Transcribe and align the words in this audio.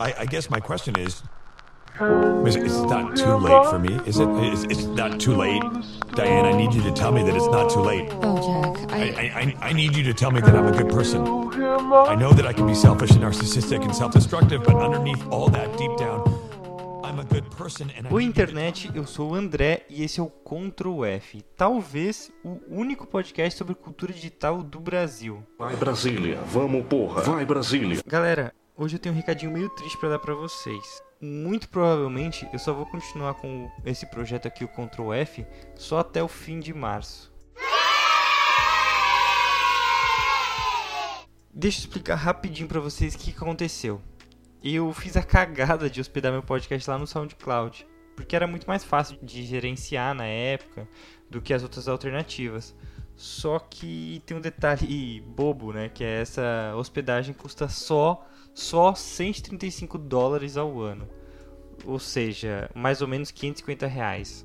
I, 0.00 0.14
I 0.20 0.24
guess 0.24 0.48
my 0.48 0.60
question 0.60 0.98
is, 0.98 1.22
is 2.46 2.56
it's 2.56 2.80
not 2.88 3.14
too 3.18 3.34
late 3.36 3.66
for 3.68 3.78
me, 3.78 4.00
is 4.06 4.18
it? 4.18 4.28
It's, 4.30 4.64
it's 4.64 4.84
not 4.84 5.20
too 5.20 5.34
late, 5.34 5.62
Diane. 6.14 6.46
I 6.46 6.56
need 6.56 6.72
you 6.72 6.82
to 6.84 6.90
tell 6.90 7.12
me 7.12 7.22
that 7.22 7.36
it's 7.36 7.48
not 7.48 7.70
too 7.70 7.80
late. 7.80 8.08
Oh, 8.22 8.40
Jack, 8.40 8.92
I, 8.94 8.96
I. 8.98 9.40
I, 9.40 9.68
I 9.68 9.72
need 9.74 9.94
you 9.94 10.02
to 10.04 10.14
tell 10.14 10.30
me 10.30 10.40
that 10.40 10.56
I'm 10.56 10.66
a 10.68 10.72
good 10.72 10.88
person. 10.88 11.20
I 11.20 12.14
know 12.14 12.32
that 12.32 12.46
I 12.46 12.54
can 12.54 12.66
be 12.66 12.74
selfish 12.74 13.10
and 13.10 13.20
narcissistic 13.22 13.84
and 13.84 13.94
self-destructive, 13.94 14.64
but 14.64 14.76
underneath 14.76 15.22
all 15.30 15.50
that, 15.50 15.76
deep 15.76 15.94
down, 15.98 16.24
I'm 17.04 17.18
a 17.18 17.24
good 17.24 17.50
person. 17.50 17.90
And 17.94 18.06
I 18.06 18.10
Oi, 18.10 18.24
internet, 18.24 18.90
eu 18.94 19.06
sou 19.06 19.32
o 19.32 19.34
André 19.34 19.84
e 19.90 20.02
esse 20.02 20.18
é 20.18 20.22
o 20.22 20.30
Ctrl 20.30 21.04
F, 21.04 21.42
talvez 21.58 22.32
o 22.42 22.58
único 22.70 23.06
podcast 23.06 23.58
sobre 23.58 23.74
cultura 23.74 24.14
digital 24.14 24.62
do 24.62 24.80
Brasil. 24.80 25.44
Vai 25.58 25.76
Brasília, 25.76 26.38
vamos 26.46 26.86
porra. 26.86 27.20
Vai 27.20 27.44
Brasília. 27.44 28.00
Galera, 28.06 28.54
hoje 28.80 28.96
eu 28.96 28.98
tenho 28.98 29.14
um 29.14 29.18
recadinho 29.18 29.52
meio 29.52 29.68
triste 29.68 29.98
pra 29.98 30.08
dar 30.08 30.18
pra 30.18 30.34
vocês. 30.34 31.02
Muito 31.20 31.68
provavelmente 31.68 32.48
eu 32.50 32.58
só 32.58 32.72
vou 32.72 32.86
continuar 32.86 33.34
com 33.34 33.70
esse 33.84 34.06
projeto 34.06 34.48
aqui, 34.48 34.64
o 34.64 34.68
Ctrl 34.68 35.12
F, 35.12 35.46
só 35.76 35.98
até 35.98 36.22
o 36.22 36.28
fim 36.28 36.58
de 36.58 36.72
março. 36.72 37.30
Deixa 41.52 41.78
eu 41.78 41.82
explicar 41.82 42.14
rapidinho 42.14 42.66
pra 42.66 42.80
vocês 42.80 43.14
o 43.14 43.18
que 43.18 43.32
aconteceu. 43.32 44.00
Eu 44.64 44.90
fiz 44.94 45.14
a 45.14 45.22
cagada 45.22 45.90
de 45.90 46.00
hospedar 46.00 46.32
meu 46.32 46.42
podcast 46.42 46.88
lá 46.88 46.96
no 46.96 47.06
SoundCloud, 47.06 47.86
porque 48.16 48.34
era 48.34 48.46
muito 48.46 48.66
mais 48.66 48.82
fácil 48.82 49.18
de 49.22 49.44
gerenciar 49.44 50.14
na 50.14 50.24
época 50.24 50.88
do 51.28 51.42
que 51.42 51.52
as 51.52 51.62
outras 51.62 51.86
alternativas. 51.86 52.74
Só 53.16 53.58
que 53.58 54.22
tem 54.24 54.36
um 54.36 54.40
detalhe 54.40 55.20
bobo, 55.26 55.72
né? 55.72 55.88
Que 55.88 56.04
é 56.04 56.20
essa 56.20 56.74
hospedagem 56.76 57.34
custa 57.34 57.68
só 57.68 58.26
só 58.54 58.94
135 58.94 59.96
dólares 59.98 60.56
ao 60.56 60.80
ano. 60.80 61.08
Ou 61.84 61.98
seja, 61.98 62.70
mais 62.74 63.00
ou 63.00 63.08
menos 63.08 63.30
550 63.30 63.86
reais. 63.86 64.44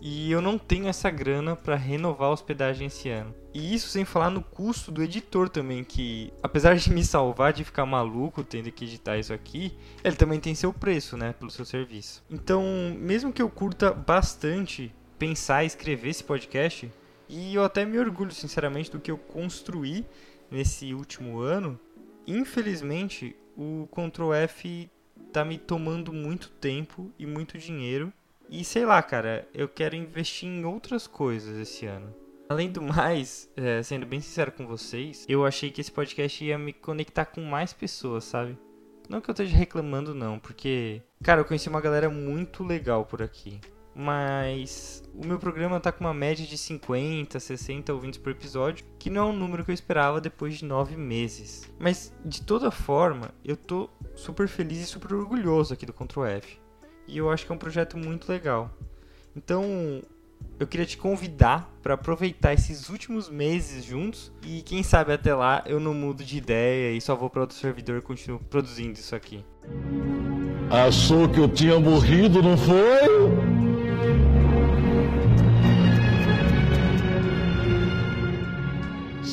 E 0.00 0.30
eu 0.30 0.40
não 0.40 0.56
tenho 0.56 0.86
essa 0.86 1.10
grana 1.10 1.56
para 1.56 1.74
renovar 1.74 2.28
a 2.28 2.32
hospedagem 2.32 2.86
esse 2.86 3.10
ano. 3.10 3.34
E 3.52 3.74
isso 3.74 3.88
sem 3.88 4.04
falar 4.04 4.30
no 4.30 4.40
custo 4.40 4.92
do 4.92 5.02
editor 5.02 5.48
também, 5.48 5.82
que 5.82 6.32
apesar 6.40 6.76
de 6.76 6.92
me 6.92 7.04
salvar 7.04 7.52
de 7.52 7.64
ficar 7.64 7.84
maluco 7.84 8.44
tendo 8.44 8.70
que 8.70 8.84
editar 8.84 9.18
isso 9.18 9.32
aqui, 9.32 9.76
ele 10.04 10.14
também 10.14 10.38
tem 10.38 10.54
seu 10.54 10.72
preço, 10.72 11.16
né, 11.16 11.32
pelo 11.32 11.50
seu 11.50 11.64
serviço. 11.64 12.22
Então, 12.30 12.62
mesmo 12.96 13.32
que 13.32 13.42
eu 13.42 13.50
curta 13.50 13.92
bastante 13.92 14.94
pensar 15.18 15.64
e 15.64 15.66
escrever 15.66 16.10
esse 16.10 16.24
podcast, 16.24 16.90
e 17.28 17.54
eu 17.54 17.64
até 17.64 17.84
me 17.84 17.98
orgulho 17.98 18.32
sinceramente 18.32 18.90
do 18.90 19.00
que 19.00 19.10
eu 19.10 19.18
construí 19.18 20.06
nesse 20.50 20.94
último 20.94 21.40
ano, 21.40 21.78
infelizmente 22.26 23.36
o 23.56 23.88
Ctrl 23.90 24.32
F 24.32 24.90
tá 25.32 25.44
me 25.44 25.58
tomando 25.58 26.12
muito 26.12 26.48
tempo 26.48 27.12
e 27.18 27.26
muito 27.26 27.58
dinheiro. 27.58 28.12
E 28.48 28.64
sei 28.64 28.86
lá, 28.86 29.02
cara, 29.02 29.46
eu 29.52 29.68
quero 29.68 29.94
investir 29.94 30.48
em 30.48 30.64
outras 30.64 31.06
coisas 31.06 31.58
esse 31.58 31.84
ano. 31.84 32.14
Além 32.48 32.70
do 32.70 32.80
mais, 32.80 33.50
é, 33.56 33.82
sendo 33.82 34.06
bem 34.06 34.20
sincero 34.20 34.52
com 34.52 34.66
vocês, 34.66 35.26
eu 35.28 35.44
achei 35.44 35.70
que 35.70 35.82
esse 35.82 35.92
podcast 35.92 36.42
ia 36.42 36.56
me 36.56 36.72
conectar 36.72 37.26
com 37.26 37.42
mais 37.42 37.74
pessoas, 37.74 38.24
sabe? 38.24 38.56
Não 39.06 39.20
que 39.20 39.28
eu 39.28 39.32
esteja 39.32 39.56
reclamando, 39.56 40.14
não, 40.14 40.38
porque, 40.38 41.02
cara, 41.22 41.40
eu 41.40 41.44
conheci 41.44 41.68
uma 41.68 41.80
galera 41.80 42.08
muito 42.08 42.64
legal 42.64 43.04
por 43.04 43.20
aqui. 43.20 43.60
Mas 44.00 45.02
o 45.12 45.26
meu 45.26 45.40
programa 45.40 45.80
tá 45.80 45.90
com 45.90 46.04
uma 46.04 46.14
média 46.14 46.46
de 46.46 46.56
50, 46.56 47.40
60 47.40 47.92
ouvintes 47.92 48.20
por 48.20 48.30
episódio, 48.30 48.86
que 48.96 49.10
não 49.10 49.22
é 49.22 49.32
um 49.32 49.36
número 49.36 49.64
que 49.64 49.72
eu 49.72 49.74
esperava 49.74 50.20
depois 50.20 50.56
de 50.58 50.64
nove 50.64 50.96
meses. 50.96 51.68
Mas 51.80 52.14
de 52.24 52.42
toda 52.42 52.70
forma, 52.70 53.34
eu 53.44 53.56
tô 53.56 53.90
super 54.14 54.46
feliz 54.46 54.78
e 54.78 54.86
super 54.86 55.12
orgulhoso 55.12 55.74
aqui 55.74 55.84
do 55.84 55.92
Ctrl 55.92 56.26
F. 56.26 56.60
E 57.08 57.18
eu 57.18 57.28
acho 57.28 57.44
que 57.44 57.50
é 57.50 57.54
um 57.56 57.58
projeto 57.58 57.98
muito 57.98 58.30
legal. 58.30 58.70
Então, 59.34 60.00
eu 60.60 60.66
queria 60.68 60.86
te 60.86 60.96
convidar 60.96 61.68
para 61.82 61.94
aproveitar 61.94 62.54
esses 62.54 62.88
últimos 62.90 63.28
meses 63.28 63.84
juntos 63.84 64.30
e 64.46 64.62
quem 64.62 64.84
sabe 64.84 65.12
até 65.12 65.34
lá 65.34 65.64
eu 65.66 65.80
não 65.80 65.92
mudo 65.92 66.22
de 66.22 66.38
ideia 66.38 66.96
e 66.96 67.00
só 67.00 67.16
vou 67.16 67.28
para 67.28 67.40
outro 67.40 67.56
servidor 67.56 67.98
e 67.98 68.02
continuo 68.02 68.38
produzindo 68.38 68.92
isso 68.92 69.16
aqui. 69.16 69.44
Achou 70.70 71.28
que 71.28 71.40
eu 71.40 71.48
tinha 71.48 71.80
morrido, 71.80 72.40
não 72.40 72.56
foi? 72.56 73.07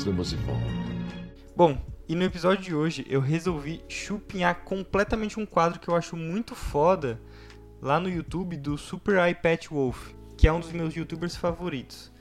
De 0.06 0.12
volta. 0.12 0.62
Bom, 1.56 1.82
e 2.08 2.14
no 2.14 2.24
episódio 2.24 2.64
de 2.64 2.76
hoje 2.76 3.04
eu 3.10 3.20
resolvi 3.20 3.84
chupinhar 3.90 4.64
completamente 4.64 5.40
um 5.40 5.48
quadro 5.48 5.80
que 5.80 5.88
eu 5.88 5.96
acho 5.96 6.16
muito 6.16 6.54
foda 6.54 7.20
lá 7.82 8.00
no 8.00 8.08
YouTube 8.08 8.56
do 8.56 8.78
Super 8.78 9.28
iPad 9.28 9.66
Wolf, 9.66 10.12
que 10.38 10.48
é 10.48 10.54
um 10.54 10.60
dos 10.60 10.72
meus 10.72 10.94
youtubers 10.94 11.36
favoritos. 11.36 12.12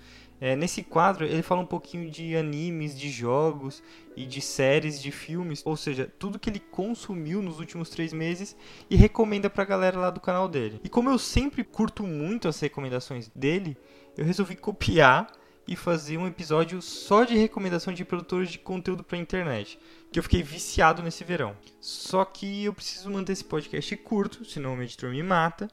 É, 0.40 0.56
nesse 0.56 0.82
quadro 0.82 1.26
ele 1.26 1.42
fala 1.42 1.60
um 1.60 1.66
pouquinho 1.66 2.10
de 2.10 2.34
animes, 2.34 2.98
de 2.98 3.10
jogos 3.10 3.82
e 4.16 4.24
de 4.24 4.40
séries, 4.40 4.98
de 4.98 5.10
filmes, 5.10 5.60
ou 5.62 5.76
seja, 5.76 6.10
tudo 6.18 6.38
que 6.38 6.48
ele 6.48 6.60
consumiu 6.60 7.42
nos 7.42 7.60
últimos 7.60 7.90
três 7.90 8.14
meses 8.14 8.56
e 8.88 8.96
recomenda 8.96 9.50
pra 9.50 9.62
galera 9.62 9.98
lá 9.98 10.08
do 10.08 10.20
canal 10.20 10.48
dele. 10.48 10.80
E 10.82 10.88
como 10.88 11.10
eu 11.10 11.18
sempre 11.18 11.62
curto 11.62 12.02
muito 12.02 12.48
as 12.48 12.58
recomendações 12.58 13.30
dele, 13.34 13.76
eu 14.16 14.24
resolvi 14.24 14.56
copiar 14.56 15.43
e 15.66 15.76
fazer 15.76 16.18
um 16.18 16.26
episódio 16.26 16.80
só 16.82 17.24
de 17.24 17.36
recomendação 17.36 17.92
de 17.92 18.04
produtores 18.04 18.50
de 18.50 18.58
conteúdo 18.58 19.02
pra 19.02 19.18
internet, 19.18 19.78
que 20.12 20.18
eu 20.18 20.22
fiquei 20.22 20.42
viciado 20.42 21.02
nesse 21.02 21.24
verão. 21.24 21.56
Só 21.80 22.24
que 22.24 22.64
eu 22.64 22.74
preciso 22.74 23.10
manter 23.10 23.32
esse 23.32 23.44
podcast 23.44 23.96
curto, 23.98 24.44
senão 24.44 24.72
o 24.72 24.76
meu 24.76 24.84
editor 24.84 25.10
me 25.10 25.22
mata. 25.22 25.68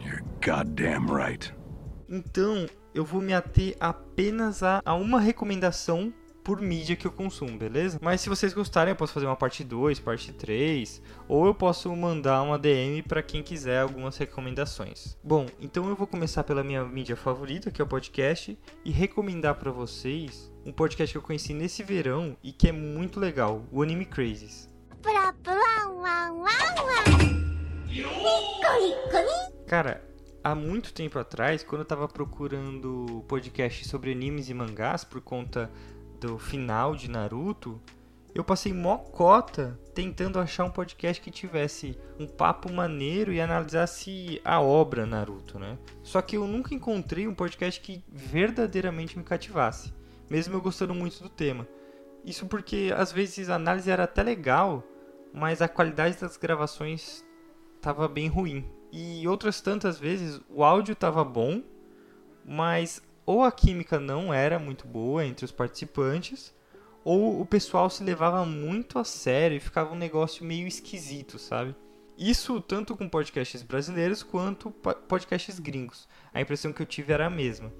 You're 0.00 0.22
goddamn 0.44 1.06
right. 1.06 1.54
Então, 2.08 2.66
eu 2.94 3.04
vou 3.04 3.20
me 3.20 3.34
ater 3.34 3.76
apenas 3.78 4.62
a, 4.62 4.80
a 4.84 4.94
uma 4.94 5.20
recomendação 5.20 6.12
por 6.48 6.62
mídia 6.62 6.96
que 6.96 7.06
eu 7.06 7.12
consumo, 7.12 7.58
beleza? 7.58 7.98
Mas 8.00 8.22
se 8.22 8.28
vocês 8.30 8.54
gostarem, 8.54 8.92
eu 8.92 8.96
posso 8.96 9.12
fazer 9.12 9.26
uma 9.26 9.36
parte 9.36 9.62
2, 9.62 10.00
parte 10.00 10.32
3, 10.32 11.02
ou 11.28 11.44
eu 11.44 11.52
posso 11.52 11.94
mandar 11.94 12.40
uma 12.40 12.58
DM 12.58 13.02
para 13.02 13.22
quem 13.22 13.42
quiser 13.42 13.82
algumas 13.82 14.16
recomendações. 14.16 15.14
Bom, 15.22 15.44
então 15.60 15.86
eu 15.90 15.94
vou 15.94 16.06
começar 16.06 16.42
pela 16.44 16.64
minha 16.64 16.82
mídia 16.86 17.16
favorita, 17.16 17.70
que 17.70 17.82
é 17.82 17.84
o 17.84 17.86
podcast, 17.86 18.58
e 18.82 18.90
recomendar 18.90 19.56
para 19.56 19.70
vocês 19.70 20.50
um 20.64 20.72
podcast 20.72 21.12
que 21.12 21.18
eu 21.18 21.22
conheci 21.22 21.52
nesse 21.52 21.82
verão 21.82 22.34
e 22.42 22.50
que 22.50 22.68
é 22.68 22.72
muito 22.72 23.20
legal, 23.20 23.62
o 23.70 23.82
Anime 23.82 24.06
Crazes. 24.06 24.70
Cara, 29.66 30.02
há 30.42 30.54
muito 30.54 30.94
tempo 30.94 31.18
atrás, 31.18 31.62
quando 31.62 31.82
eu 31.82 31.86
tava 31.86 32.08
procurando 32.08 33.22
podcast 33.28 33.86
sobre 33.86 34.12
animes 34.12 34.48
e 34.48 34.54
mangás 34.54 35.04
por 35.04 35.20
conta 35.20 35.70
do 36.20 36.38
final 36.38 36.94
de 36.94 37.10
Naruto, 37.10 37.80
eu 38.34 38.44
passei 38.44 38.72
mocota 38.72 39.78
tentando 39.94 40.38
achar 40.38 40.64
um 40.64 40.70
podcast 40.70 41.20
que 41.22 41.30
tivesse 41.30 41.98
um 42.18 42.26
papo 42.26 42.72
maneiro 42.72 43.32
e 43.32 43.40
analisasse 43.40 44.40
a 44.44 44.60
obra 44.60 45.06
Naruto, 45.06 45.58
né? 45.58 45.78
Só 46.02 46.20
que 46.22 46.36
eu 46.36 46.46
nunca 46.46 46.74
encontrei 46.74 47.26
um 47.26 47.34
podcast 47.34 47.80
que 47.80 48.04
verdadeiramente 48.08 49.18
me 49.18 49.24
cativasse, 49.24 49.92
mesmo 50.30 50.54
eu 50.54 50.60
gostando 50.60 50.94
muito 50.94 51.22
do 51.22 51.28
tema. 51.28 51.66
Isso 52.24 52.46
porque 52.46 52.92
às 52.96 53.10
vezes 53.10 53.48
a 53.48 53.54
análise 53.54 53.90
era 53.90 54.04
até 54.04 54.22
legal, 54.22 54.84
mas 55.32 55.62
a 55.62 55.68
qualidade 55.68 56.18
das 56.18 56.36
gravações 56.36 57.24
tava 57.80 58.06
bem 58.06 58.28
ruim. 58.28 58.64
E 58.92 59.26
outras 59.26 59.60
tantas 59.60 59.98
vezes 59.98 60.40
o 60.48 60.62
áudio 60.62 60.94
tava 60.94 61.24
bom, 61.24 61.62
mas 62.44 63.02
ou 63.28 63.44
a 63.44 63.52
química 63.52 64.00
não 64.00 64.32
era 64.32 64.58
muito 64.58 64.86
boa 64.86 65.22
entre 65.22 65.44
os 65.44 65.52
participantes, 65.52 66.50
ou 67.04 67.38
o 67.42 67.44
pessoal 67.44 67.90
se 67.90 68.02
levava 68.02 68.42
muito 68.46 68.98
a 68.98 69.04
sério 69.04 69.54
e 69.54 69.60
ficava 69.60 69.92
um 69.92 69.98
negócio 69.98 70.46
meio 70.46 70.66
esquisito, 70.66 71.38
sabe? 71.38 71.74
Isso 72.16 72.58
tanto 72.58 72.96
com 72.96 73.06
podcasts 73.06 73.62
brasileiros 73.62 74.22
quanto 74.22 74.70
po- 74.70 74.94
podcasts 74.94 75.58
gringos. 75.58 76.08
A 76.32 76.40
impressão 76.40 76.72
que 76.72 76.80
eu 76.80 76.86
tive 76.86 77.12
era 77.12 77.26
a 77.26 77.30
mesma. 77.30 77.70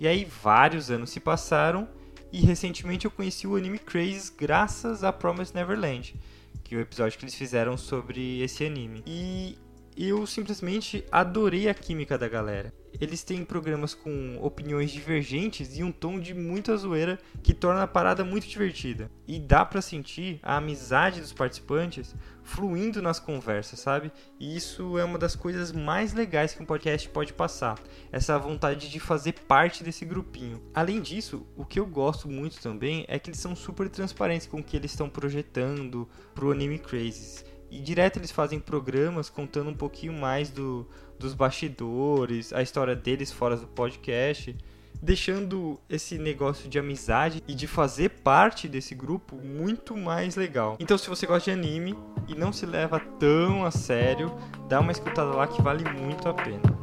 E 0.00 0.08
aí 0.08 0.24
vários 0.24 0.90
anos 0.90 1.10
se 1.10 1.20
passaram 1.20 1.86
e 2.32 2.40
recentemente 2.40 3.04
eu 3.04 3.10
conheci 3.10 3.46
o 3.46 3.54
anime 3.54 3.78
Crazes 3.78 4.30
graças 4.30 5.04
a 5.04 5.12
Promise 5.12 5.54
Neverland, 5.54 6.18
que 6.64 6.74
é 6.74 6.78
o 6.78 6.80
episódio 6.80 7.18
que 7.18 7.26
eles 7.26 7.34
fizeram 7.34 7.76
sobre 7.76 8.40
esse 8.40 8.64
anime. 8.64 9.04
E 9.06 9.58
eu 9.96 10.26
simplesmente 10.26 11.04
adorei 11.10 11.68
a 11.68 11.74
química 11.74 12.16
da 12.16 12.28
galera. 12.28 12.72
Eles 13.00 13.22
têm 13.22 13.44
programas 13.44 13.94
com 13.94 14.38
opiniões 14.40 14.90
divergentes 14.90 15.76
e 15.76 15.82
um 15.82 15.90
tom 15.90 16.20
de 16.20 16.34
muita 16.34 16.76
zoeira 16.76 17.18
que 17.42 17.54
torna 17.54 17.82
a 17.82 17.86
parada 17.86 18.24
muito 18.24 18.46
divertida. 18.46 19.10
E 19.26 19.38
dá 19.38 19.64
pra 19.64 19.80
sentir 19.80 20.38
a 20.42 20.56
amizade 20.56 21.20
dos 21.20 21.32
participantes 21.32 22.14
fluindo 22.42 23.00
nas 23.00 23.18
conversas, 23.18 23.80
sabe? 23.80 24.12
E 24.38 24.56
isso 24.56 24.98
é 24.98 25.04
uma 25.04 25.18
das 25.18 25.34
coisas 25.34 25.72
mais 25.72 26.12
legais 26.12 26.54
que 26.54 26.62
um 26.62 26.66
podcast 26.66 27.08
pode 27.08 27.32
passar. 27.32 27.78
Essa 28.10 28.38
vontade 28.38 28.90
de 28.90 29.00
fazer 29.00 29.32
parte 29.32 29.82
desse 29.82 30.04
grupinho. 30.04 30.62
Além 30.74 31.00
disso, 31.00 31.46
o 31.56 31.64
que 31.64 31.80
eu 31.80 31.86
gosto 31.86 32.28
muito 32.28 32.60
também 32.60 33.04
é 33.08 33.18
que 33.18 33.30
eles 33.30 33.40
são 33.40 33.56
super 33.56 33.88
transparentes 33.88 34.46
com 34.46 34.58
o 34.58 34.62
que 34.62 34.76
eles 34.76 34.90
estão 34.90 35.08
projetando 35.08 36.08
pro 36.34 36.52
Anime 36.52 36.78
Crazes. 36.78 37.44
E 37.72 37.80
direto 37.80 38.18
eles 38.18 38.30
fazem 38.30 38.60
programas 38.60 39.30
contando 39.30 39.70
um 39.70 39.74
pouquinho 39.74 40.12
mais 40.12 40.50
do, 40.50 40.86
dos 41.18 41.32
bastidores, 41.32 42.52
a 42.52 42.60
história 42.60 42.94
deles 42.94 43.32
fora 43.32 43.56
do 43.56 43.66
podcast, 43.66 44.54
deixando 45.00 45.80
esse 45.88 46.18
negócio 46.18 46.68
de 46.68 46.78
amizade 46.78 47.42
e 47.48 47.54
de 47.54 47.66
fazer 47.66 48.10
parte 48.10 48.68
desse 48.68 48.94
grupo 48.94 49.36
muito 49.36 49.96
mais 49.96 50.36
legal. 50.36 50.76
Então, 50.78 50.98
se 50.98 51.08
você 51.08 51.26
gosta 51.26 51.50
de 51.50 51.58
anime 51.58 51.96
e 52.28 52.34
não 52.34 52.52
se 52.52 52.66
leva 52.66 53.00
tão 53.18 53.64
a 53.64 53.70
sério, 53.70 54.30
dá 54.68 54.78
uma 54.78 54.92
escutada 54.92 55.30
lá 55.30 55.46
que 55.46 55.62
vale 55.62 55.82
muito 55.98 56.28
a 56.28 56.34
pena. 56.34 56.82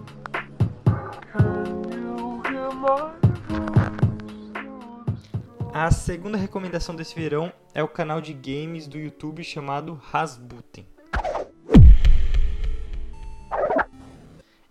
A 5.72 5.92
segunda 5.92 6.36
recomendação 6.36 6.96
desse 6.96 7.14
verão 7.14 7.54
é 7.76 7.84
o 7.84 7.88
canal 7.88 8.20
de 8.20 8.34
games 8.34 8.88
do 8.88 8.98
YouTube 8.98 9.44
chamado 9.44 9.94
Rasputin. 9.94 10.86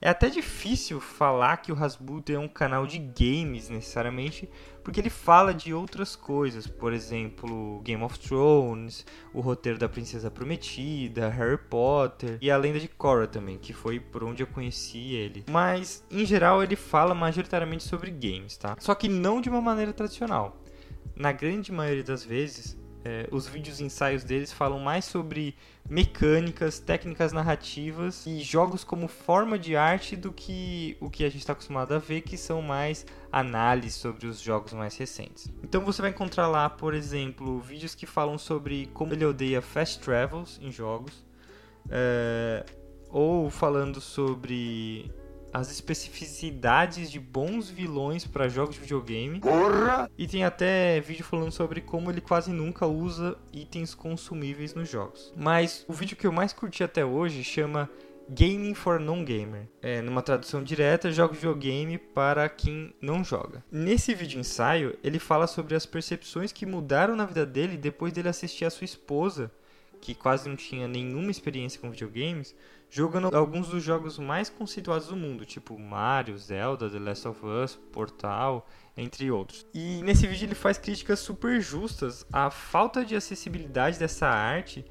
É 0.01 0.09
até 0.11 0.29
difícil 0.29 1.01
falar 1.01 1.57
que 1.59 1.73
o 1.73 1.75
Rasputin 1.75 2.33
é 2.33 2.39
um 2.39 2.49
canal 2.49 2.87
de 2.87 2.99
games 2.99 3.69
necessariamente, 3.69 4.49
porque 4.83 5.01
ele 5.01 5.11
fala 5.11 5.53
de 5.53 5.75
outras 5.75 6.15
coisas, 6.17 6.67
por 6.67 6.93
exemplo, 6.93 7.81
Game 7.83 8.03
of 8.03 8.19
Thrones, 8.19 9.05
o 9.35 9.41
roteiro 9.41 9.79
da 9.79 9.89
Princesa 9.89 10.31
Prometida, 10.31 11.29
Harry 11.29 11.59
Potter 11.59 12.39
e 12.41 12.51
a 12.51 12.57
Lenda 12.57 12.79
de 12.79 12.89
Korra 12.89 13.27
também, 13.27 13.59
que 13.59 13.73
foi 13.73 13.99
por 13.99 14.23
onde 14.25 14.43
eu 14.43 14.47
conheci 14.47 15.15
ele. 15.15 15.45
Mas 15.51 16.05
em 16.11 16.25
geral 16.25 16.63
ele 16.63 16.77
fala 16.77 17.15
majoritariamente 17.15 17.85
sobre 17.85 18.11
games, 18.11 18.57
tá? 18.57 18.77
Só 18.79 18.95
que 18.95 19.09
não 19.09 19.41
de 19.41 19.49
uma 19.49 19.61
maneira 19.61 19.93
tradicional 19.93 20.63
na 21.17 21.33
grande 21.33 21.73
maioria 21.73 22.05
das 22.05 22.25
vezes, 22.25 22.79
é, 23.05 23.29
os 23.31 23.47
vídeos 23.47 23.81
ensaios 23.81 24.25
deles 24.25 24.53
falam 24.53 24.79
mais 24.79 25.05
sobre 25.05 25.55
mecânicas, 25.89 26.79
técnicas 26.79 27.33
narrativas 27.33 28.27
e 28.27 28.41
jogos 28.41 28.85
como 28.85 29.09
forma 29.09 29.59
de 29.59 29.77
arte 29.77 30.15
do 30.15 30.33
que 30.33 30.97
o 31.01 31.09
que 31.09 31.25
a 31.25 31.29
gente 31.29 31.41
está 31.41 31.53
acostumado 31.53 31.95
a 31.95 31.99
ver, 31.99 32.21
que 32.21 32.37
são 32.37 32.61
mais 32.61 33.07
análises 33.33 33.95
sobre 33.95 34.27
os 34.27 34.41
jogos 34.41 34.73
mais 34.73 34.97
recentes. 34.97 35.51
Então 35.63 35.81
você 35.85 36.03
vai 36.03 36.11
encontrar 36.11 36.49
lá, 36.49 36.69
por 36.69 36.93
exemplo, 36.93 37.59
vídeos 37.61 37.95
que 37.95 38.05
falam 38.05 38.37
sobre 38.37 38.87
como 38.93 39.15
ele 39.15 39.25
odeia 39.25 39.63
fast 39.63 40.01
travels 40.01 40.59
em 40.63 40.71
jogos, 40.71 41.25
é, 41.89 42.67
ou 43.09 43.49
falando 43.49 44.01
sobre 44.01 45.11
as 45.53 45.71
especificidades 45.71 47.11
de 47.11 47.19
bons 47.19 47.69
vilões 47.69 48.27
para 48.27 48.49
jogos 48.49 48.75
de 48.75 48.81
videogame. 48.81 49.41
Porra! 49.41 50.11
E 50.17 50.27
tem 50.27 50.45
até 50.45 51.01
vídeo 51.01 51.25
falando 51.25 51.53
sobre 51.53 51.81
como 51.81 52.11
ele 52.11 52.21
quase 52.21 52.51
nunca 52.51 52.87
usa 52.87 53.37
itens 53.53 53.95
consumíveis 53.95 54.75
nos 54.75 54.89
jogos. 54.89 55.33
Mas 55.37 55.85
o 55.89 55.93
vídeo 55.93 56.17
que 56.17 56.27
eu 56.27 56.33
mais 56.33 56.53
curti 56.53 56.83
até 56.83 57.05
hoje 57.05 57.43
chama 57.43 57.89
Gaming 58.29 58.75
for 58.75 59.01
Non-Gamer. 59.01 59.69
É, 59.81 60.03
numa 60.03 60.21
tradução 60.21 60.63
direta, 60.63 61.11
jogo 61.11 61.33
de 61.33 61.41
videogame 61.41 61.97
para 61.97 62.47
quem 62.49 62.95
não 63.01 63.25
joga. 63.25 63.65
Nesse 63.73 64.15
vídeo 64.15 64.39
ensaio, 64.39 64.99
ele 65.03 65.19
fala 65.19 65.47
sobre 65.47 65.75
as 65.75 65.87
percepções 65.87 66.53
que 66.53 66.67
mudaram 66.67 67.17
na 67.17 67.25
vida 67.25 67.47
dele 67.47 67.79
depois 67.79 68.13
dele 68.13 68.29
assistir 68.29 68.67
a 68.67 68.71
sua 68.71 68.85
esposa, 68.85 69.51
que 70.01 70.15
quase 70.15 70.47
não 70.49 70.57
tinha 70.57 70.87
nenhuma 70.87 71.31
experiência 71.31 71.81
com 71.81 71.91
videogames, 71.91 72.55
jogando 72.91 73.35
alguns 73.35 73.69
dos 73.69 73.83
jogos 73.83 74.19
mais 74.19 74.49
conceituados 74.49 75.09
do 75.09 75.17
mundo, 75.17 75.45
tipo 75.45 75.79
Mario, 75.79 76.39
Zelda, 76.39 76.89
The 76.89 76.99
Last 76.99 77.29
of 77.29 77.41
Us, 77.45 77.77
Portal, 77.93 78.67
entre 78.97 79.31
outros. 79.31 79.67
E 79.75 80.03
nesse 80.03 80.27
vídeo 80.27 80.47
ele 80.47 80.55
faz 80.55 80.79
críticas 80.79 81.21
super 81.21 81.61
justas 81.61 82.27
à 82.33 82.51
falta 82.51 83.05
de 83.05 83.15
acessibilidade 83.15 83.99
dessa 83.99 84.27
arte, 84.27 84.85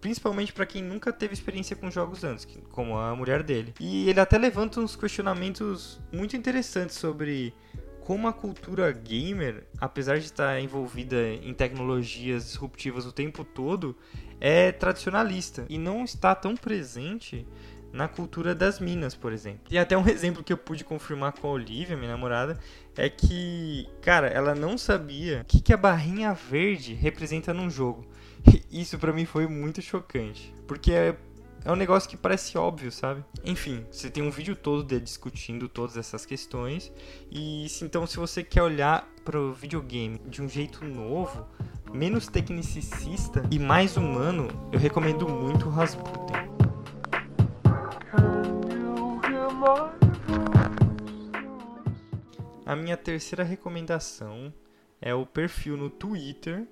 principalmente 0.00 0.52
para 0.52 0.66
quem 0.66 0.82
nunca 0.82 1.12
teve 1.12 1.34
experiência 1.34 1.76
com 1.76 1.90
jogos 1.90 2.24
antes, 2.24 2.46
como 2.70 2.98
a 2.98 3.14
mulher 3.14 3.42
dele. 3.42 3.72
E 3.78 4.08
ele 4.08 4.18
até 4.18 4.36
levanta 4.36 4.80
uns 4.80 4.96
questionamentos 4.96 6.00
muito 6.12 6.36
interessantes 6.36 6.96
sobre 6.96 7.54
como 8.04 8.26
a 8.26 8.32
cultura 8.32 8.90
gamer, 8.92 9.64
apesar 9.80 10.18
de 10.18 10.24
estar 10.24 10.60
envolvida 10.60 11.16
em 11.28 11.54
tecnologias 11.54 12.44
disruptivas 12.44 13.06
o 13.06 13.12
tempo 13.12 13.44
todo, 13.44 13.96
é 14.40 14.72
tradicionalista 14.72 15.64
e 15.68 15.78
não 15.78 16.04
está 16.04 16.34
tão 16.34 16.56
presente 16.56 17.46
na 17.92 18.08
cultura 18.08 18.54
das 18.54 18.80
minas, 18.80 19.14
por 19.14 19.32
exemplo. 19.32 19.60
E 19.70 19.78
até 19.78 19.96
um 19.96 20.06
exemplo 20.08 20.42
que 20.42 20.52
eu 20.52 20.56
pude 20.56 20.82
confirmar 20.82 21.32
com 21.32 21.46
a 21.46 21.50
Olivia, 21.50 21.96
minha 21.96 22.10
namorada, 22.10 22.58
é 22.96 23.08
que, 23.08 23.88
cara, 24.00 24.26
ela 24.26 24.54
não 24.54 24.76
sabia 24.76 25.42
o 25.42 25.44
que, 25.44 25.60
que 25.60 25.72
a 25.72 25.76
barrinha 25.76 26.32
verde 26.32 26.94
representa 26.94 27.54
num 27.54 27.70
jogo. 27.70 28.06
Isso 28.70 28.98
para 28.98 29.12
mim 29.12 29.26
foi 29.26 29.46
muito 29.46 29.80
chocante, 29.80 30.52
porque 30.66 31.14
é, 31.64 31.70
um 31.70 31.76
negócio 31.76 32.08
que 32.08 32.16
parece 32.16 32.58
óbvio, 32.58 32.90
sabe? 32.90 33.24
Enfim, 33.44 33.86
você 33.90 34.10
tem 34.10 34.22
um 34.22 34.30
vídeo 34.30 34.56
todo 34.56 34.82
dele 34.82 35.02
discutindo 35.02 35.68
todas 35.68 35.96
essas 35.96 36.26
questões 36.26 36.92
e 37.30 37.66
então 37.82 38.06
se 38.06 38.16
você 38.16 38.42
quer 38.42 38.62
olhar 38.62 39.08
para 39.24 39.38
o 39.38 39.52
videogame 39.52 40.18
de 40.26 40.42
um 40.42 40.48
jeito 40.48 40.84
novo, 40.84 41.46
menos 41.92 42.26
tecnicista 42.26 43.42
e 43.50 43.58
mais 43.58 43.96
humano, 43.96 44.48
eu 44.72 44.78
recomendo 44.78 45.28
muito 45.28 45.66
o 45.66 45.70
Rasputin. 45.70 46.32
A 52.64 52.74
minha 52.74 52.96
terceira 52.96 53.44
recomendação 53.44 54.52
é 55.00 55.14
o 55.14 55.26
perfil 55.26 55.76
no 55.76 55.90
Twitter 55.90 56.66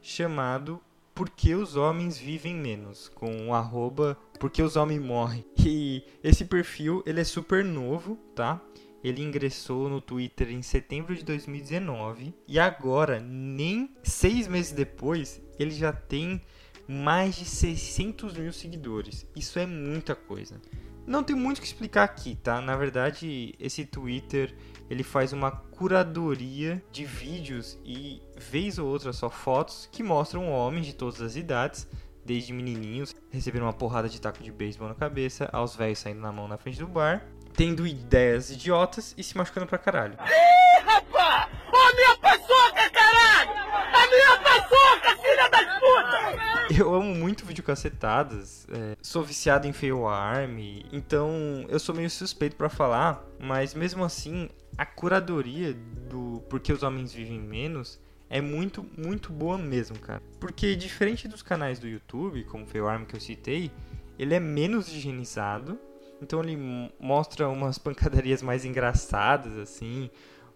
chamado 0.00 0.80
Por 1.16 1.30
que 1.30 1.54
os 1.54 1.76
homens 1.76 2.18
vivem 2.18 2.54
menos, 2.54 3.08
com 3.08 3.48
o 3.48 3.54
arroba 3.54 4.18
Porque 4.38 4.62
os 4.62 4.76
homens 4.76 5.00
morrem. 5.00 5.42
E 5.58 6.04
esse 6.22 6.44
perfil 6.44 7.02
ele 7.06 7.22
é 7.22 7.24
super 7.24 7.64
novo, 7.64 8.16
tá? 8.34 8.60
Ele 9.02 9.22
ingressou 9.22 9.88
no 9.88 9.98
Twitter 10.02 10.50
em 10.50 10.60
setembro 10.60 11.16
de 11.16 11.24
2019 11.24 12.34
e 12.46 12.58
agora, 12.58 13.18
nem 13.18 13.90
seis 14.02 14.46
meses 14.46 14.72
depois, 14.72 15.40
ele 15.58 15.70
já 15.70 15.90
tem 15.90 16.38
mais 16.86 17.34
de 17.36 17.46
600 17.46 18.36
mil 18.36 18.52
seguidores. 18.52 19.26
Isso 19.34 19.58
é 19.58 19.64
muita 19.64 20.14
coisa. 20.14 20.60
Não 21.06 21.22
tem 21.22 21.36
muito 21.36 21.58
o 21.58 21.60
que 21.60 21.66
explicar 21.66 22.02
aqui, 22.02 22.34
tá? 22.34 22.60
Na 22.60 22.76
verdade, 22.76 23.54
esse 23.60 23.86
Twitter 23.86 24.54
ele 24.90 25.02
faz 25.02 25.32
uma 25.32 25.50
curadoria 25.50 26.82
de 26.90 27.04
vídeos 27.04 27.78
e 27.84 28.20
vez 28.36 28.78
ou 28.78 28.88
outra 28.88 29.12
só 29.12 29.30
fotos 29.30 29.88
que 29.92 30.02
mostram 30.02 30.50
homens 30.50 30.86
de 30.86 30.94
todas 30.94 31.20
as 31.20 31.36
idades, 31.36 31.88
desde 32.24 32.52
menininhos 32.52 33.14
recebendo 33.30 33.62
uma 33.62 33.72
porrada 33.72 34.08
de 34.08 34.20
taco 34.20 34.42
de 34.42 34.50
beisebol 34.50 34.88
na 34.88 34.94
cabeça, 34.94 35.48
aos 35.52 35.76
velhos 35.76 36.00
saindo 36.00 36.20
na 36.20 36.32
mão 36.32 36.48
na 36.48 36.56
frente 36.56 36.78
do 36.78 36.88
bar, 36.88 37.24
tendo 37.54 37.86
ideias 37.86 38.50
idiotas 38.50 39.14
e 39.16 39.22
se 39.22 39.36
machucando 39.36 39.66
pra 39.66 39.78
caralho. 39.78 40.14
Ih, 40.14 40.82
rapaz! 40.84 41.48
Ô, 41.72 41.94
minha 41.94 42.16
paçoca, 42.18 42.90
caralho! 42.90 43.50
A 43.50 44.06
minha 44.08 44.40
paçoca, 44.40 45.16
filha 45.22 45.48
das 45.50 45.78
putas! 45.78 46.46
Eu 46.68 46.92
amo 46.94 47.14
muito 47.14 47.46
videocacetadas, 47.46 48.66
é, 48.70 48.96
sou 49.00 49.22
viciado 49.22 49.68
em 49.68 49.72
Fail 49.72 50.06
Arm, 50.06 50.58
então 50.92 51.64
eu 51.68 51.78
sou 51.78 51.94
meio 51.94 52.10
suspeito 52.10 52.56
para 52.56 52.68
falar, 52.68 53.24
mas 53.38 53.72
mesmo 53.72 54.02
assim, 54.02 54.48
a 54.76 54.84
curadoria 54.84 55.74
do 56.10 56.42
Porque 56.50 56.72
os 56.72 56.82
Homens 56.82 57.12
Vivem 57.12 57.40
Menos 57.40 58.00
é 58.28 58.40
muito, 58.40 58.84
muito 58.98 59.32
boa 59.32 59.56
mesmo, 59.56 59.96
cara. 59.98 60.20
Porque 60.40 60.74
diferente 60.74 61.28
dos 61.28 61.40
canais 61.40 61.78
do 61.78 61.86
YouTube, 61.86 62.42
como 62.44 62.66
Fail 62.66 62.88
Arm 62.88 63.04
que 63.04 63.14
eu 63.14 63.20
citei, 63.20 63.70
ele 64.18 64.34
é 64.34 64.40
menos 64.40 64.88
higienizado, 64.88 65.78
então 66.20 66.42
ele 66.42 66.58
mostra 66.98 67.48
umas 67.48 67.78
pancadarias 67.78 68.42
mais 68.42 68.64
engraçadas, 68.64 69.56
assim, 69.56 70.10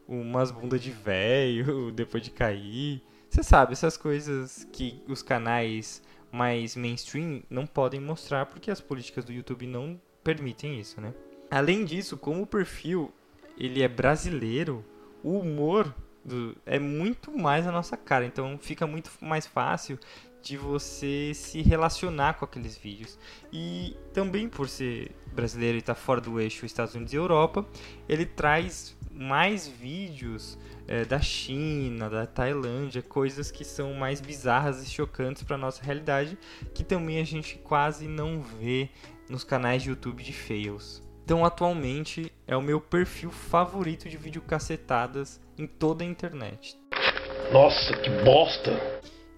umas 0.09 0.51
bundas 0.51 0.83
de 0.83 0.91
velho 0.91 1.93
depois 1.95 2.23
de 2.23 2.31
cair. 2.31 3.01
Você 3.31 3.45
sabe, 3.45 3.73
essas 3.73 3.97
coisas 3.97 4.67
que 4.73 5.01
os 5.07 5.23
canais 5.23 6.03
mais 6.33 6.75
mainstream 6.75 7.43
não 7.49 7.65
podem 7.65 8.01
mostrar 8.01 8.47
porque 8.47 8.71
as 8.73 8.81
políticas 8.81 9.25
do 9.25 9.33
YouTube 9.33 9.67
não 9.69 10.01
permitem 10.25 10.81
isso, 10.81 11.01
né? 11.01 11.15
Além 11.49 11.85
disso, 11.85 12.17
como 12.17 12.43
o 12.43 12.47
perfil 12.47 13.13
ele 13.57 13.83
é 13.83 13.89
brasileiro, 13.89 14.85
o 15.23 15.39
humor 15.39 15.95
do- 16.25 16.57
é 16.67 16.79
muito 16.79 17.37
mais 17.37 17.67
a 17.67 17.73
nossa 17.73 17.97
cara, 17.97 18.25
então 18.27 18.59
fica 18.61 18.87
muito 18.87 19.11
mais 19.21 19.47
fácil 19.47 19.97
de 20.43 20.57
você 20.57 21.33
se 21.35 21.63
relacionar 21.63 22.35
com 22.35 22.45
aqueles 22.45 22.77
vídeos. 22.77 23.19
E 23.53 23.97
também 24.13 24.49
por 24.49 24.69
ser 24.69 25.11
brasileiro 25.33 25.77
e 25.77 25.81
estar 25.81 25.95
fora 25.95 26.21
do 26.21 26.41
eixo 26.41 26.67
Estados 26.67 26.95
Unidos 26.95 27.13
e 27.13 27.17
Europa, 27.17 27.65
ele 28.09 28.27
traz 28.27 28.97
mais 29.13 29.67
vídeos 29.67 30.59
eh, 30.89 31.05
da 31.05 31.21
China, 31.21 32.09
da 32.09 32.27
Tailândia, 32.27 33.03
coisas 33.03 33.51
que 33.51 33.65
são 33.65 33.93
mais 33.95 34.21
bizarras 34.21 34.83
e 34.83 34.91
chocantes 34.91 35.43
para 35.43 35.59
nossa 35.59 35.83
realidade, 35.83 36.39
que 36.75 36.83
também 36.83 37.21
a 37.21 37.25
gente 37.25 37.59
quase 37.59 38.09
não 38.09 38.41
vê 38.41 38.89
nos 39.29 39.45
canais 39.45 39.83
de 39.83 39.91
YouTube 39.91 40.23
de 40.23 40.33
fails. 40.33 41.03
Então, 41.25 41.45
atualmente 41.45 42.33
é 42.47 42.57
o 42.57 42.63
meu 42.63 42.81
perfil 42.81 43.31
favorito 43.31 44.09
de 44.09 44.17
videocacetadas 44.17 45.41
em 45.57 45.67
toda 45.67 46.03
a 46.03 46.07
internet. 46.07 46.77
Nossa, 47.53 47.97
que 47.99 48.11
bosta! 48.25 48.73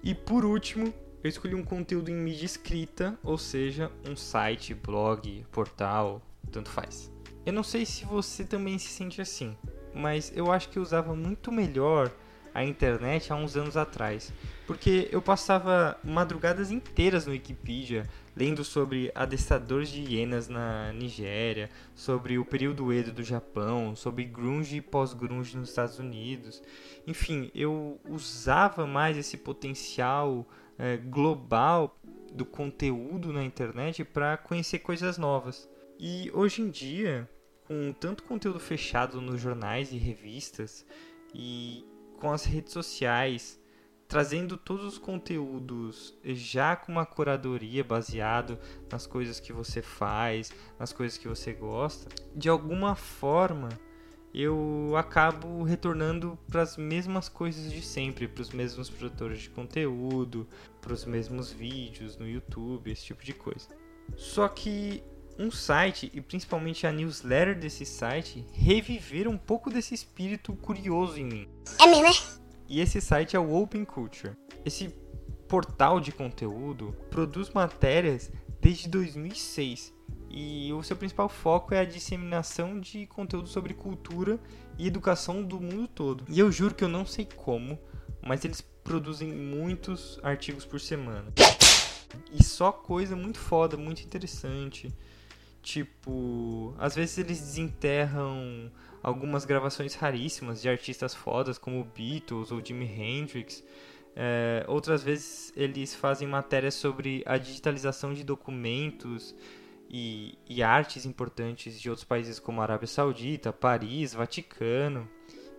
E 0.02 0.14
por 0.14 0.44
último, 0.44 0.92
eu 1.23 1.28
escolhi 1.28 1.54
um 1.54 1.62
conteúdo 1.62 2.11
em 2.11 2.14
mídia 2.14 2.44
escrita, 2.44 3.16
ou 3.23 3.38
seja, 3.38 3.90
um 4.04 4.16
site, 4.16 4.75
blog, 4.75 5.47
portal, 5.52 6.21
tanto 6.50 6.71
faz. 6.71 7.11
Eu 7.47 7.52
não 7.52 7.62
sei 7.62 7.87
se 7.87 8.04
você 8.04 8.44
também 8.44 8.78
se 8.78 8.88
sente 8.88 9.21
assim, 9.21 9.56
mas 9.94 10.32
eu 10.35 10.50
acho 10.50 10.68
que 10.68 10.78
eu 10.78 10.82
usava 10.82 11.14
muito 11.14 11.52
melhor 11.52 12.11
a 12.52 12.64
internet 12.64 13.32
há 13.32 13.37
uns 13.37 13.56
anos 13.56 13.76
atrás, 13.76 14.32
porque 14.66 15.09
eu 15.12 15.23
passava 15.23 15.97
madrugadas 16.02 16.71
inteiras 16.71 17.25
no 17.25 17.32
Wikipedia 17.32 18.04
lendo 18.36 18.64
sobre 18.64 19.10
adestradores 19.14 19.88
de 19.88 20.00
hienas 20.00 20.48
na 20.48 20.92
Nigéria, 20.92 21.70
sobre 21.94 22.38
o 22.38 22.44
período 22.44 22.92
Edo 22.92 23.12
do 23.12 23.22
Japão, 23.22 23.94
sobre 23.94 24.24
grunge 24.24 24.76
e 24.76 24.80
pós-grunge 24.80 25.56
nos 25.56 25.68
Estados 25.68 25.98
Unidos. 25.98 26.62
Enfim, 27.06 27.50
eu 27.54 28.00
usava 28.08 28.86
mais 28.86 29.16
esse 29.16 29.36
potencial 29.36 30.46
eh, 30.78 30.96
global 30.96 31.98
do 32.32 32.46
conteúdo 32.46 33.32
na 33.32 33.44
internet 33.44 34.04
para 34.04 34.36
conhecer 34.36 34.78
coisas 34.78 35.18
novas. 35.18 35.68
E 35.98 36.30
hoje 36.32 36.62
em 36.62 36.70
dia, 36.70 37.28
com 37.64 37.92
tanto 37.92 38.24
conteúdo 38.24 38.58
fechado 38.58 39.20
nos 39.20 39.40
jornais 39.40 39.92
e 39.92 39.96
revistas 39.96 40.86
e 41.34 41.84
com 42.18 42.32
as 42.32 42.44
redes 42.44 42.72
sociais 42.72 43.60
trazendo 44.12 44.59
todos 44.59 44.85
os 44.85 44.99
conteúdos 44.99 46.14
já 46.23 46.76
com 46.76 46.92
uma 46.92 47.07
curadoria 47.07 47.83
baseado 47.83 48.59
nas 48.90 49.07
coisas 49.07 49.40
que 49.40 49.54
você 49.54 49.81
faz, 49.81 50.52
nas 50.78 50.92
coisas 50.92 51.16
que 51.16 51.26
você 51.26 51.54
gosta, 51.54 52.11
de 52.37 52.47
alguma 52.47 52.95
forma 52.95 53.71
eu 54.35 54.92
acabo 54.99 55.62
retornando 55.62 56.38
para 56.47 56.61
as 56.61 56.76
mesmas 56.76 57.31
coisas 57.31 57.73
de 57.73 57.81
sempre, 57.81 58.28
para 58.28 58.42
os 58.42 58.50
mesmos 58.50 58.90
produtores 58.90 59.40
de 59.40 59.49
conteúdo, 59.49 60.47
para 60.83 60.92
os 60.92 61.07
mesmos 61.07 61.50
vídeos 61.50 62.19
no 62.19 62.28
YouTube, 62.28 62.92
esse 62.92 63.07
tipo 63.07 63.25
de 63.25 63.33
coisa. 63.33 63.66
Só 64.14 64.47
que 64.47 65.02
um 65.38 65.50
site 65.50 66.11
e 66.12 66.21
principalmente 66.21 66.87
a 66.87 66.92
newsletter 66.92 67.59
desse 67.59 67.87
site 67.87 68.45
reviveram 68.52 69.31
um 69.31 69.38
pouco 69.38 69.71
desse 69.71 69.95
espírito 69.95 70.52
curioso 70.52 71.19
em 71.19 71.25
mim. 71.25 71.49
É 71.81 71.87
mesmo, 71.87 72.09
é? 72.09 72.41
E 72.69 72.81
esse 72.81 73.00
site 73.00 73.37
é 73.37 73.38
o 73.40 73.54
Open 73.54 73.85
Culture. 73.85 74.35
Esse 74.64 74.88
portal 75.49 76.00
de 76.00 76.12
conteúdo 76.12 76.97
produz 77.11 77.50
matérias 77.50 78.31
desde 78.61 78.88
2006 78.88 79.92
e 80.31 80.73
o 80.73 80.83
seu 80.83 80.97
principal 80.97 81.28
foco 81.28 81.75
é 81.75 81.81
a 81.81 81.85
disseminação 81.85 82.81
de 82.81 83.07
conteúdo 83.07 83.47
sobre 83.47 83.75
cultura 83.75 84.40
e 84.78 84.87
educação 84.87 85.42
do 85.42 85.61
mundo 85.61 85.87
todo. 85.87 86.25
E 86.26 86.38
eu 86.38 86.50
juro 86.50 86.75
que 86.75 86.83
eu 86.83 86.88
não 86.88 87.04
sei 87.04 87.28
como, 87.37 87.78
mas 88.23 88.42
eles 88.45 88.62
produzem 88.83 89.28
muitos 89.28 90.19
artigos 90.23 90.64
por 90.64 90.81
semana. 90.81 91.31
E 92.33 92.42
só 92.42 92.73
coisa 92.73 93.14
muito 93.14 93.38
foda, 93.38 93.76
muito 93.76 94.02
interessante. 94.02 94.88
Tipo, 95.62 96.75
às 96.76 96.97
vezes 96.97 97.19
eles 97.19 97.40
desenterram 97.40 98.71
algumas 99.00 99.45
gravações 99.45 99.95
raríssimas 99.95 100.61
de 100.61 100.69
artistas 100.69 101.14
fodas 101.14 101.57
como 101.57 101.85
Beatles 101.85 102.50
ou 102.50 102.64
Jimi 102.64 102.85
Hendrix. 102.85 103.62
É, 104.14 104.64
outras 104.69 105.04
vezes 105.04 105.52
eles 105.57 105.95
fazem 105.95 106.26
matérias 106.26 106.75
sobre 106.75 107.23
a 107.25 107.38
digitalização 107.38 108.12
de 108.12 108.25
documentos 108.25 109.35
e, 109.88 110.37
e 110.49 110.62
artes 110.64 111.07
importantes 111.07 111.81
de 111.81 111.88
outros 111.88 112.04
países 112.04 112.40
como 112.40 112.61
Arábia 112.61 112.88
Saudita, 112.88 113.52
Paris, 113.52 114.12
Vaticano. 114.12 115.09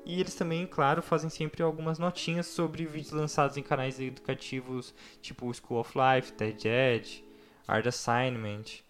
E 0.05 0.19
eles 0.19 0.35
também, 0.35 0.67
claro, 0.67 1.01
fazem 1.01 1.29
sempre 1.29 1.63
algumas 1.63 1.97
notinhas 1.97 2.47
sobre 2.47 2.85
vídeos 2.85 3.13
lançados 3.13 3.55
em 3.55 3.63
canais 3.63 4.01
educativos 4.01 4.93
tipo 5.21 5.51
School 5.53 5.79
of 5.79 5.93
Life, 5.97 6.33
TED 6.33 6.67
Ed, 6.67 7.23
Art 7.65 7.87
Assignment 7.87 8.82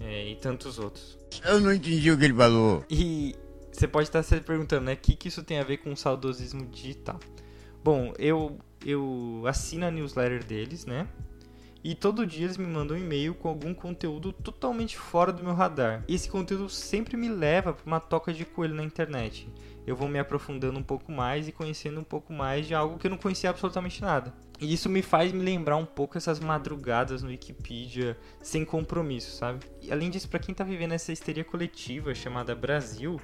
é, 0.00 0.28
e 0.28 0.36
tantos 0.36 0.78
outros. 0.78 1.18
Eu 1.44 1.60
não 1.60 1.72
entendi 1.72 2.10
o 2.10 2.18
que 2.18 2.24
ele 2.24 2.34
falou. 2.34 2.84
E 2.88 3.34
você 3.72 3.86
pode 3.86 4.08
estar 4.08 4.22
se 4.22 4.40
perguntando, 4.40 4.86
né? 4.86 4.94
O 4.94 4.96
que, 4.96 5.14
que 5.14 5.28
isso 5.28 5.42
tem 5.42 5.58
a 5.58 5.64
ver 5.64 5.78
com 5.78 5.92
o 5.92 5.96
saudosismo 5.96 6.66
digital? 6.66 7.18
Bom, 7.82 8.12
eu, 8.18 8.58
eu 8.84 9.42
assino 9.46 9.86
a 9.86 9.90
newsletter 9.90 10.44
deles, 10.44 10.86
né? 10.86 11.06
E 11.82 11.94
todo 11.94 12.26
dia 12.26 12.44
eles 12.44 12.56
me 12.56 12.66
mandam 12.66 12.96
um 12.96 13.00
e-mail 13.00 13.34
com 13.34 13.48
algum 13.48 13.72
conteúdo 13.72 14.32
totalmente 14.32 14.98
fora 14.98 15.32
do 15.32 15.44
meu 15.44 15.54
radar. 15.54 16.04
E 16.08 16.14
esse 16.14 16.28
conteúdo 16.28 16.68
sempre 16.68 17.16
me 17.16 17.28
leva 17.28 17.72
para 17.72 17.86
uma 17.86 18.00
toca 18.00 18.32
de 18.32 18.44
coelho 18.44 18.74
na 18.74 18.82
internet. 18.82 19.48
Eu 19.86 19.94
vou 19.94 20.08
me 20.08 20.18
aprofundando 20.18 20.78
um 20.78 20.82
pouco 20.82 21.10
mais 21.12 21.46
e 21.48 21.52
conhecendo 21.52 22.00
um 22.00 22.04
pouco 22.04 22.32
mais 22.32 22.66
de 22.66 22.74
algo 22.74 22.98
que 22.98 23.06
eu 23.06 23.10
não 23.10 23.16
conhecia 23.16 23.48
absolutamente 23.48 24.02
nada. 24.02 24.34
E 24.60 24.72
isso 24.72 24.88
me 24.88 25.02
faz 25.02 25.32
me 25.32 25.42
lembrar 25.42 25.76
um 25.76 25.84
pouco 25.84 26.18
essas 26.18 26.40
madrugadas 26.40 27.22
no 27.22 27.28
Wikipedia 27.28 28.16
sem 28.42 28.64
compromisso, 28.64 29.36
sabe? 29.36 29.60
E 29.80 29.92
além 29.92 30.10
disso, 30.10 30.28
para 30.28 30.40
quem 30.40 30.54
tá 30.54 30.64
vivendo 30.64 30.92
essa 30.92 31.12
histeria 31.12 31.44
coletiva 31.44 32.12
chamada 32.14 32.54
Brasil, 32.54 33.20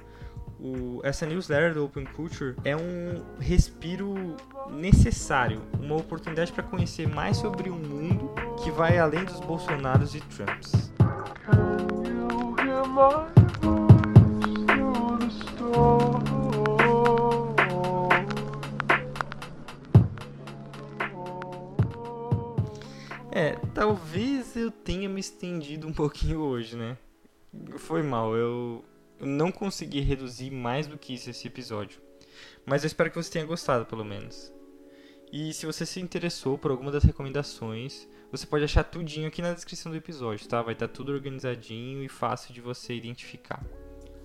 o, 0.59 1.01
essa 1.03 1.25
newsletter 1.25 1.73
do 1.73 1.83
Open 1.83 2.05
Culture 2.05 2.55
é 2.63 2.75
um 2.75 3.21
respiro 3.39 4.37
necessário, 4.71 5.61
uma 5.79 5.95
oportunidade 5.95 6.53
para 6.53 6.63
conhecer 6.63 7.07
mais 7.07 7.37
sobre 7.37 7.69
um 7.69 7.77
mundo 7.77 8.33
que 8.63 8.71
vai 8.71 8.97
além 8.97 9.25
dos 9.25 9.39
Bolsonaros 9.41 10.15
e 10.15 10.21
Trumps. 10.21 10.71
Talvez 23.85 24.55
eu 24.55 24.71
tenha 24.71 25.07
me 25.07 25.19
estendido 25.19 25.87
um 25.87 25.93
pouquinho 25.93 26.39
hoje, 26.39 26.75
né? 26.75 26.97
Foi 27.77 28.01
mal, 28.01 28.35
eu, 28.35 28.83
não 29.19 29.51
consegui 29.51 29.99
reduzir 29.99 30.49
mais 30.49 30.87
do 30.87 30.97
que 30.97 31.13
isso 31.13 31.29
esse 31.29 31.45
episódio. 31.45 32.01
Mas 32.65 32.83
eu 32.83 32.87
espero 32.87 33.11
que 33.11 33.15
você 33.15 33.31
tenha 33.31 33.45
gostado, 33.45 33.85
pelo 33.85 34.03
menos. 34.03 34.51
E 35.31 35.53
se 35.53 35.67
você 35.67 35.85
se 35.85 36.01
interessou 36.01 36.57
por 36.57 36.71
alguma 36.71 36.91
das 36.91 37.03
recomendações, 37.03 38.07
você 38.31 38.47
pode 38.47 38.63
achar 38.63 38.83
tudinho 38.83 39.27
aqui 39.27 39.39
na 39.39 39.53
descrição 39.53 39.91
do 39.91 39.97
episódio, 39.99 40.47
tá? 40.47 40.63
Vai 40.63 40.73
estar 40.73 40.87
tudo 40.87 41.11
organizadinho 41.11 42.03
e 42.03 42.09
fácil 42.09 42.55
de 42.55 42.61
você 42.61 42.95
identificar. 42.95 43.63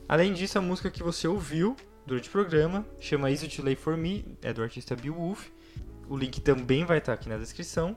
Além 0.08 0.32
disso, 0.32 0.56
a 0.56 0.62
música 0.62 0.90
que 0.90 1.02
você 1.02 1.28
ouviu 1.28 1.76
durante 2.06 2.30
o 2.30 2.32
programa 2.32 2.86
chama 2.98 3.30
Easy 3.30 3.46
to 3.46 3.62
Lay 3.62 3.76
For 3.76 3.94
Me, 3.94 4.24
é 4.40 4.54
do 4.54 4.62
artista 4.62 4.96
Bill. 4.96 5.36
O 6.08 6.16
link 6.16 6.40
também 6.40 6.86
vai 6.86 6.96
estar 6.96 7.12
aqui 7.12 7.28
na 7.28 7.36
descrição. 7.36 7.94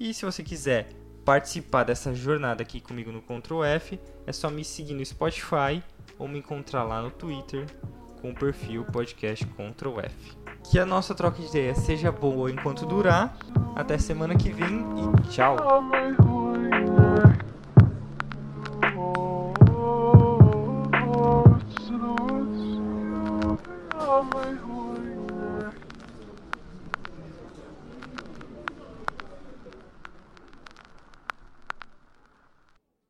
E 0.00 0.14
se 0.14 0.24
você 0.24 0.42
quiser 0.42 0.88
participar 1.26 1.84
dessa 1.84 2.14
jornada 2.14 2.62
aqui 2.62 2.80
comigo 2.80 3.12
no 3.12 3.20
Ctrl 3.20 3.62
F, 3.64 4.00
é 4.26 4.32
só 4.32 4.48
me 4.48 4.64
seguir 4.64 4.94
no 4.94 5.04
Spotify 5.04 5.82
ou 6.18 6.26
me 6.26 6.38
encontrar 6.38 6.84
lá 6.84 7.02
no 7.02 7.10
Twitter 7.10 7.66
com 8.22 8.30
o 8.30 8.34
perfil 8.34 8.82
podcast 8.86 9.44
Ctrl 9.44 10.00
F. 10.00 10.38
Que 10.64 10.78
a 10.78 10.86
nossa 10.86 11.14
troca 11.14 11.42
de 11.42 11.48
ideias 11.48 11.76
seja 11.78 12.10
boa 12.10 12.50
enquanto 12.50 12.86
durar. 12.86 13.36
Até 13.76 13.98
semana 13.98 14.34
que 14.34 14.50
vem 14.50 14.80
e 14.96 15.28
tchau! 15.28 15.58